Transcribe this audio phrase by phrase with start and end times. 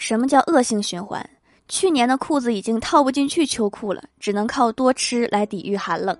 [0.00, 1.22] 什么叫恶性循环？
[1.68, 6.16] 去年的裤子已经套不进去秋裤了，只能靠多吃来抵御寒冷。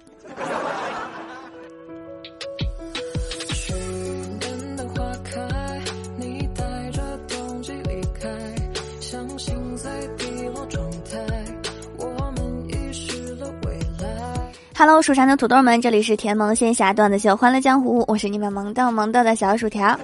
[14.76, 19.98] Hello，蜀山的土豆们，这里是甜萌仙侠段子秀《欢乐江湖》，我是你们萌豆萌豆的小薯条。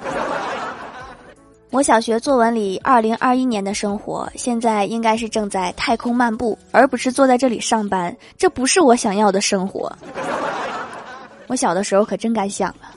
[1.76, 8.16] 我小学作文里，二零二一年的生活现在应该是正在太空漫步，而不是坐在这里上班。
[8.38, 9.94] 这不是我想要的生活。
[11.48, 12.96] 我小的时候可真敢想啊！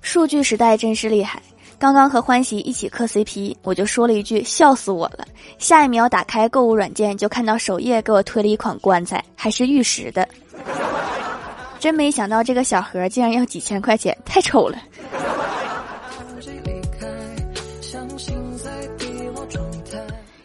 [0.00, 1.40] 数据时代真是厉害。
[1.78, 5.24] 刚刚和欢喜一起磕 CP，我就说了一句笑死我了。
[5.58, 10.28] 下一秒打开购物软件，就看到首页给我推了一款棺材，还是玉石的。
[11.84, 14.78] 真没想到这个小盒竟然要几千块钱，太丑了。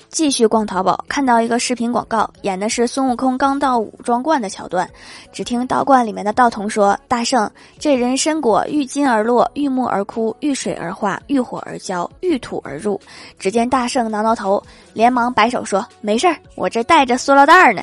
[0.09, 4.86] 继续逛淘宝，看到一个视频广告，演的是孙悟空刚到五庄观的桥段。
[5.31, 13.00] 只听道观里面的道童说：“大圣，这人参果遇金而落，遇木而枯，遇水而化，遇火而焦，遇土而入。”
[13.40, 17.81] 只见大圣挠挠头，连忙摆手说：“没事儿，我这带着塑料袋呢。”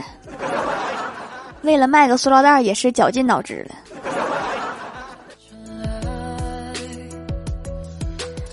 [1.66, 3.74] 为了卖个塑料袋，也是绞尽脑汁了。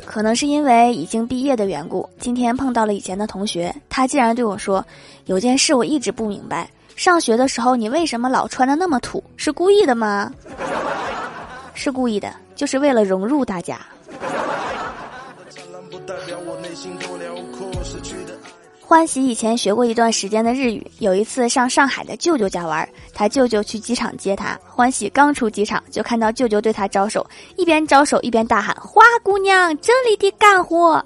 [0.03, 4.86] 可能是因为已经毕业的缘故，今天碰到了以前的同学，他竟然对我说
[5.25, 9.23] ：“有件事我一直不明白，上学的时候你为什么老穿的那么土？
[9.38, 10.31] 是故意的吗？”
[11.73, 13.80] 是故意的，就是为了融入大家。
[18.94, 24.55] 欢喜以前学过一段时间的日语，有一次上上海的舅舅家玩，他舅舅去机场接他。
[24.69, 31.03] 欢喜刚出机场，就看到舅舅对他招手，一边招手一边大喊：“花姑娘，这里的干活！”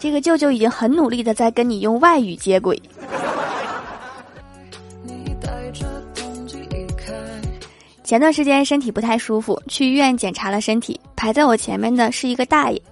[0.00, 2.80] 这个舅舅已经很努力的在跟你用外语接轨。
[8.10, 10.98] 前段时间身体不太舒服，去医院检查了身体。
[11.14, 12.82] 排在我前面的是一个大爷，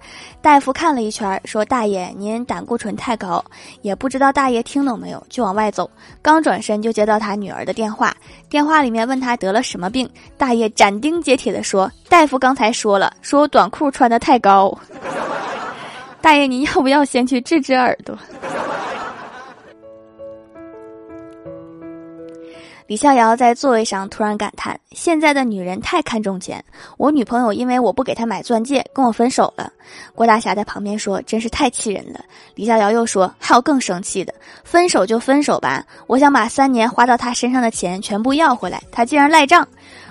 [0.41, 3.43] 大夫看了一圈，说：“大爷，您胆固醇太高。”
[3.83, 5.91] 也不知道大爷听懂没有，就往外走。
[6.21, 8.15] 刚转身就接到他女儿的电话，
[8.49, 10.09] 电话里面问他得了什么病。
[10.37, 14.73] 大爷斩钉截铁地说：“大夫刚才说了，说我短裤穿的太高。”
[16.23, 18.17] 大爷，你要不要先去治治耳朵？
[22.89, 26.65] 李逍遥在座位上突然感叹：“现在的女人太看重钱，
[26.97, 29.71] 我女朋友因为我不给她买钻戒跟我分手了。”
[30.15, 32.19] 郭大侠在旁边说：“真是太气人了。”
[32.55, 34.33] 李逍遥又说：“还有更生气的，
[34.63, 39.67] 分手就分手吧，我想把三年花到他身上的钱全部要回来，他竟然赖账。”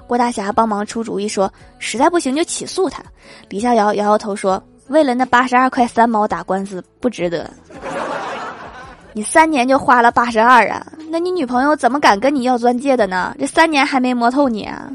[0.07, 3.03] 郭大侠帮忙出主意说：“实在不行就起诉他。”
[3.51, 7.51] 李逍遥摇摇头说：“为了那八十二块三毛打官司不值得。
[9.13, 10.87] ”你三年就花了八十二啊？
[11.11, 13.35] 那你女朋友怎么敢跟你要钻戒的呢？
[13.39, 14.91] 这三年还没摸透你啊！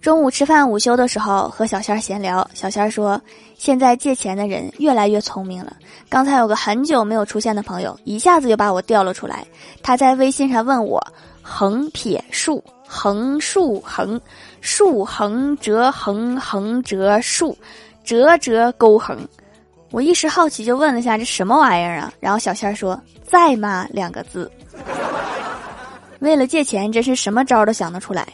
[0.00, 3.20] 中午吃饭午休的时候和小仙儿闲聊，小仙儿说
[3.56, 5.76] ：“现在借钱的人越来越聪明了。
[6.08, 9.46] 刚才有个很久没有出现的朋友，一下子就把我调了出来。
[9.82, 11.02] 他在微信上问我：
[11.42, 14.20] 横撇竖，横竖横，
[14.60, 17.56] 竖横折横横折竖，
[18.04, 19.18] 折折勾横。”
[19.90, 22.12] 我一时好奇，就问了下这什么玩意儿啊？
[22.20, 24.50] 然后小仙儿说：“在吗？”两个字。
[26.20, 28.26] 为了借钱，真是什么招都想得出来。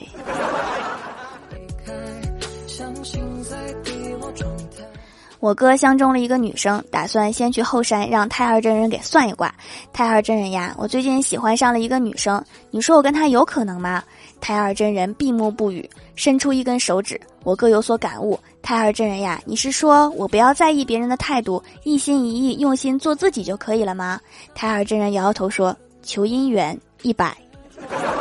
[5.39, 9.55] 我哥相中了一个女生，打算先去后山让太二真人给算一卦。
[9.93, 14.03] 太二真人呀，我最近喜欢上了一个女生，你说我跟她有可能吗？
[14.41, 17.21] 太二真人闭目不语，伸出一根手指。
[17.45, 18.39] 我哥有所感悟。
[18.63, 24.21] 太二真人呀，你是说我不要在意别人的态度，一心一意用心做自己就可以了吗？
[24.55, 27.37] 太二真人摇摇头说：“求姻缘一百，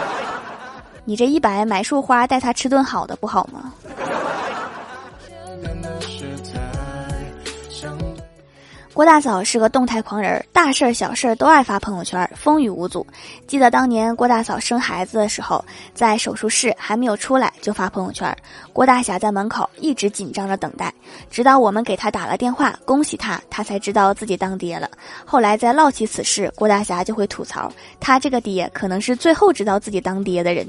[1.06, 3.74] 你这一百买束花带他吃顿好的不好吗？”
[8.96, 13.06] 郭大嫂是个动态狂人，大事儿小事儿都爱发朋友圈，风雨无阻。
[13.46, 15.64] 记得当年郭大嫂生孩子的时候，
[15.94, 18.34] 在手术室还没有出来就发朋友圈，
[18.72, 20.94] 郭大侠在门口一直紧张着等待，
[21.30, 24.90] 直到我们给他打了电话恭喜他，他才知道自己当爹了。
[25.26, 27.70] 后来再唠起此事，郭大侠就会吐槽，
[28.00, 30.66] 他这个爹可能是最后知道自己当爹的人。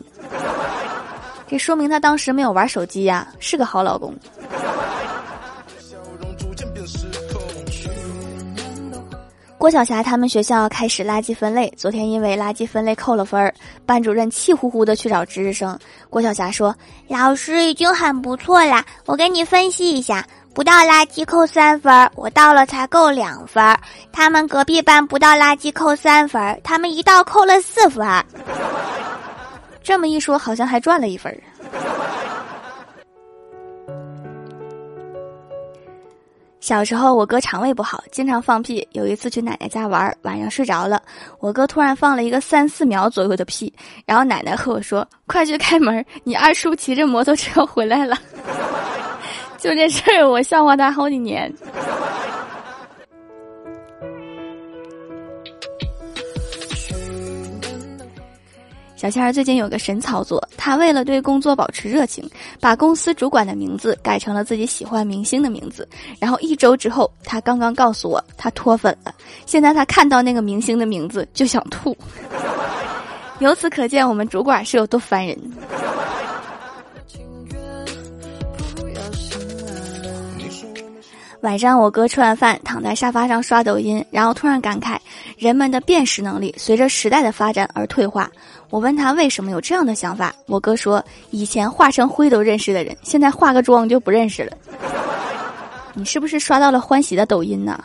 [1.46, 4.12] 这说明他当时没有玩手机呀，是个好老公。
[9.58, 13.52] 郭晓霞他们学校开始垃圾分类，昨天因为垃圾分类扣了分儿，
[13.86, 15.76] 班主任气呼呼的去找值日生。
[16.10, 16.76] 郭晓霞说
[17.08, 23.76] ：“老师已经很不错啦，我给你分析一下，不倒垃圾扣三分，我倒了才够两分。
[24.12, 28.06] 他们隔壁班不倒垃圾扣三分，他们一倒扣了四分。
[29.82, 31.34] 这么一说，好像还赚了一分。”
[36.66, 38.84] 小时候，我哥肠胃不好，经常放屁。
[38.90, 41.00] 有一次去奶奶家玩，晚上睡着了，
[41.38, 43.72] 我哥突然放了一个三四秒左右的屁，
[44.04, 48.18] 然后奶奶和我说：“快去开门，你二叔骑着摩托车回来了。
[49.58, 51.54] ”就这事儿，我笑话他好几年。
[59.06, 62.28] 小仙儿最近有个神操作，他为了对工作保持热情，
[62.60, 65.88] 把公司主管的名字改成了自己喜欢明星的名字。
[66.18, 69.14] 然后一周之后，他刚刚告诉我，他脱粉了。
[69.46, 71.96] 现在他看到那个明星的名字就想吐。
[73.38, 75.38] 由此可见，我们主管是有多烦人。
[81.42, 84.96] 晚上，我哥吃完饭躺在沙发上刷抖音，然后突然感慨：
[85.38, 88.28] 人们的辨识能力随着时代的发展而退化。
[88.68, 94.52] 我问他为什么有这样的想法，我哥说：以前化成灰都认识的人，现在化个妆就不认识了。
[95.94, 97.82] 你是不是刷到了欢喜的抖音呢？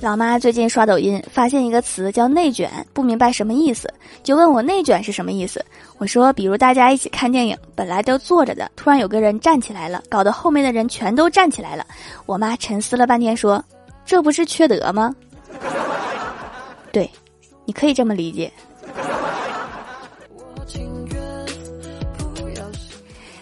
[0.00, 3.92] 老妈最近刷抖音，发现一个词叫“内卷”，不明白什么意思，
[4.22, 5.62] 就问我“内卷”是什么意思。
[5.98, 11.86] 我说，比如大家一起看电影，本来都坐着的，突然有个人站起来了，搞得后面的人全都站起来了。
[12.24, 13.62] 我妈沉思了半天说
[14.06, 15.14] ：“这不是缺德吗？”
[17.70, 18.50] 你可以这么理解。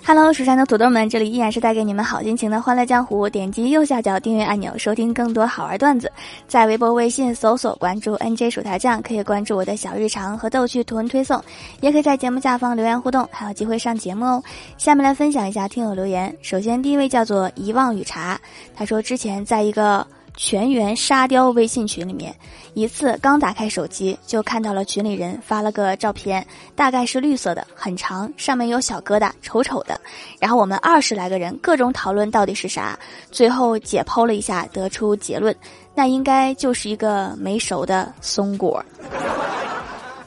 [0.04, 3.26] Hello，蜀山的土豆们，这里依然是带给你们好心情的欢乐江湖。
[3.26, 6.12] 点击右下角订阅按钮，收听更多好玩段子。
[6.46, 11.42] 在微博、微信搜索关注 NJ 薯条酱，可以关注我的小日常和逗趣图文推送，
[11.80, 14.42] 也可以在节目下方留言互动，还有机会上节目哦。
[14.76, 16.36] 下面来分享一下听友留言。
[16.42, 18.38] 首先，第一位叫做遗忘与茶，
[18.76, 20.06] 他说之前在一个。
[20.38, 22.32] 全员沙雕微信群里面，
[22.72, 26.46] 一次刚打开手机就看到了群里人发了个照片，
[26.76, 30.00] 大概是绿色的，很长，上面有小疙瘩，丑丑的。
[30.38, 32.96] 然后我们二十来个人各种讨论到底是啥，
[33.32, 35.54] 最后解剖了一下，得出结论，
[35.92, 38.82] 那应该就是一个没熟的松果。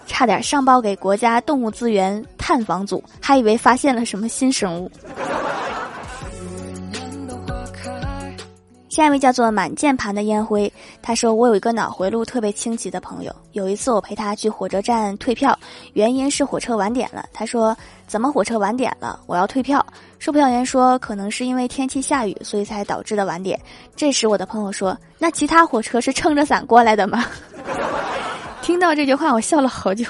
[0.06, 4.92] 差点上报给国家动物资源探访组，还以为发现了什么新生物。
[8.92, 10.72] 下一位叫做满键盘的烟灰，
[11.02, 15.58] 他说：“我有一个脑回路特别清奇的朋友，有一次我陪他去火车站退票，
[15.94, 17.24] 原因是火车晚点了。
[17.32, 17.74] 他说：
[18.06, 19.18] 怎么火车晚点了？
[19.28, 19.84] 我要退票。
[20.20, 23.58] 售票员说：可能是因为天气下雨，所以才导致的晚点。
[23.96, 27.24] 这时我的朋友说：那其他火车是撑着伞过来的吗？
[28.62, 30.04] 听到这句话，我笑了好久。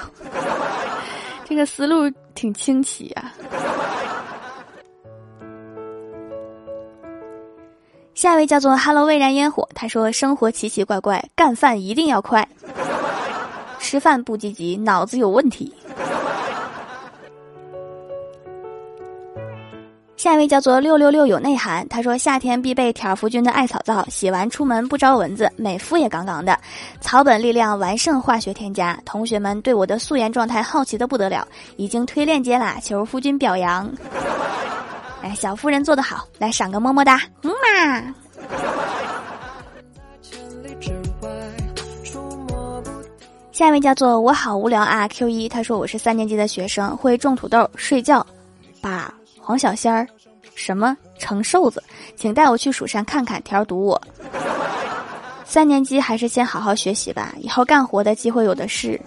[1.48, 3.32] 这个思路挺清奇呀。”
[8.22, 12.46] 下一位叫做 “Hello 未燃烟火”，他说：“生活奇奇怪怪，干饭一定要快，
[13.80, 15.74] 吃饭不积极，脑子有问题。”
[20.16, 26.56] 下一位叫做“六六六有内涵”，他说：“夏天必备挑夫君的艾草皂，洗完出门不招蚊子，美肤也杠杠的。
[27.00, 28.96] 草本力量完胜化学添加。
[29.04, 31.44] 同学们对我的素颜状态好奇的不得了，
[31.76, 33.92] 已经推链接啦，求夫君表扬。”
[35.22, 38.14] 哎，小夫人做得好，来赏个么么哒，嗯嘛。
[43.52, 48.26] 下一位叫做我好无聊啊 Q 一，他说我是三年级的学生，会种土豆、睡觉，
[48.80, 50.08] 把黄小仙儿，
[50.56, 51.80] 什么成瘦子，
[52.16, 53.40] 请带我去蜀山看看。
[53.42, 54.02] 条堵我，
[55.44, 59.00] 三年级还是先好好学习吧，以后干活的机会有的是。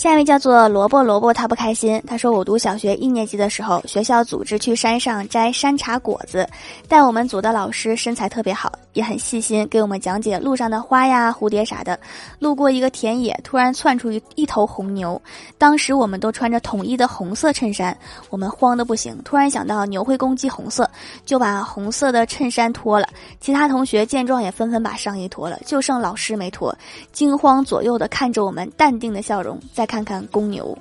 [0.00, 2.02] 下一位叫做萝卜萝卜，他不开心。
[2.06, 6.48] 他说：“我读小学一年级的时候，学校组织去山上摘山茶果子，
[6.88, 12.00] 带我们组的老师身材特别好，也很细心，给我们讲解路上的花呀、蝴蝶啥的。
[12.38, 15.20] 路过一个田野，突然窜出一一头红牛，
[15.58, 17.94] 当时我们都穿着统一的红色衬衫，
[18.30, 19.14] 我们慌得不行。
[19.22, 20.90] 突然想到牛会攻击红色，
[21.26, 23.06] 就把红色的衬衫脱了。
[23.38, 26.74] 其他同学见状也纷纷把上衣脱了，就剩老师没脱，
[27.12, 30.78] 惊慌左右的看着我们，淡定的笑容在。”看看公牛，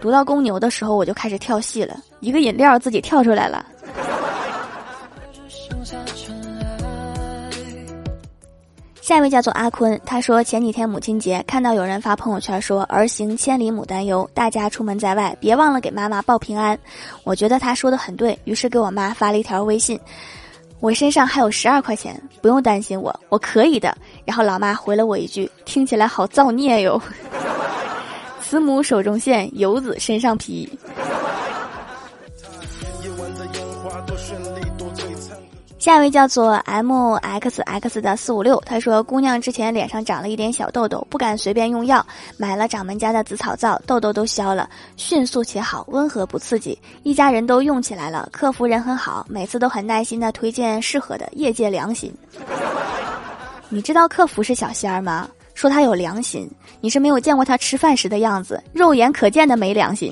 [0.00, 3.66] 读到公牛的时候，我就开始跳戏了，一个饮料自己跳出来了。
[9.00, 16.78] 下一位叫做阿坤，他说前几天母亲节看到有人发朋友圈说儿行千里母担忧，大家出门在外别忘了给妈妈报平安。
[17.24, 19.98] 我觉得他说的很对，于是给我妈发了一条微信，
[20.78, 23.92] 我身上还有十二块钱，不用担心我，我可以的。
[24.24, 27.02] 然后老妈回了我一句，听起来好造孽哟，
[28.50, 30.68] 慈母手中线，游子身上披。
[35.78, 42.04] 下一位叫做 M X X 的四五六，他说：“姑娘之前脸上长了一点小痘痘，不敢随便用药，
[42.36, 46.76] 买了掌门家的紫草皂，痘痘都消了，迅速且好，温和不刺激。
[47.04, 52.12] 一家人都用起来了，客服人很好，每次都很耐心的推荐适合的，业界良心。
[53.70, 55.28] 你知道客服是小仙儿吗？
[55.60, 56.50] 说他有良心，
[56.80, 60.10] 你是没有见过他吃饭时的样子，肉眼可见的没良心。”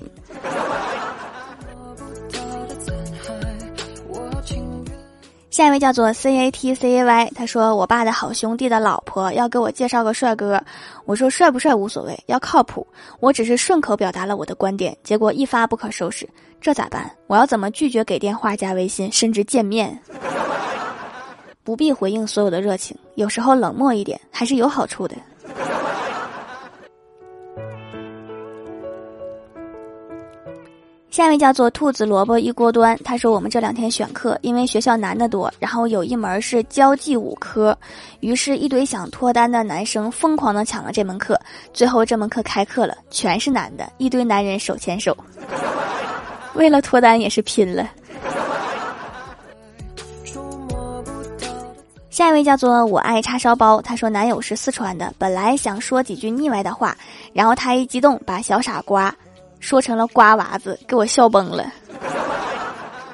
[5.48, 10.62] 下一位叫做 C A T C A Y，他说我爸的好兄弟的老婆要给我介绍个帅哥，
[11.06, 12.86] 我说帅不帅无所谓，要靠谱。
[13.18, 16.28] 我只是顺口表达了我的观点，结果一发不可收拾，
[16.60, 17.10] 这咋办？
[17.26, 19.98] 我要怎么拒绝给电话、加微信，甚至见面？
[21.64, 25.16] 不必回应所有的热情，有时候冷漠一点还是有好处的。
[31.10, 37.76] 下一位叫做兔子萝卜一锅端，他说我们这两天选课，因为学校男的多，然后有一门是交际舞科，
[38.20, 41.40] 于是，一堆想脱单的男生疯狂的抢了这门课，
[41.72, 45.16] 最后这门课开课了，全是男的，一堆男人手牵手，
[46.54, 47.88] 为了脱单也是拼了。
[52.10, 56.96] 下一位叫做我爱叉烧包，他说男友是四川的，本来想说几句腻歪的话，
[57.32, 59.12] 然后他一激动把小傻瓜。
[59.60, 61.72] 说成了瓜娃子，给我笑崩了。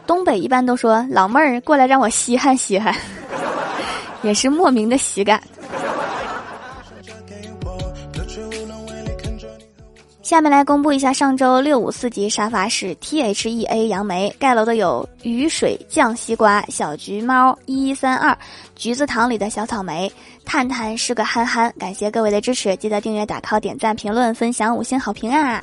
[0.06, 2.94] 东北一般都说老妹儿过来让我稀罕稀罕，
[4.22, 5.42] 也是莫名的喜感。
[10.22, 18.36] 下面来公布一下上周六五四级沙发是 T H E A 杨梅盖楼的有雨水酱西瓜小橘猫一一三二
[18.74, 20.10] 橘子糖里的小草莓
[20.44, 25.62] 探探是个憨憨，感谢各位的支持，记得订阅、打 call、点赞、评论、分享五星好评啊！